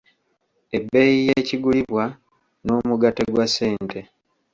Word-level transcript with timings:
Ebbeeyi 0.77 1.17
y’ekigulibwa 1.29 2.03
n'omugatte 2.65 3.23
gwa 3.33 3.45
ssente. 3.49 3.99